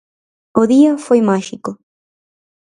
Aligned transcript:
O 0.61 0.63
día 0.73 0.91
foi 1.05 1.19
máxico. 1.29 1.71